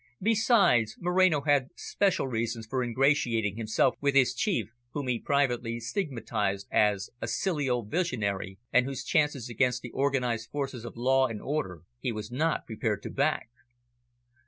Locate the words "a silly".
7.21-7.69